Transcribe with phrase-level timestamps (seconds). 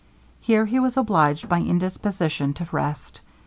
[0.39, 3.21] Here he was obliged by indisposition to rest.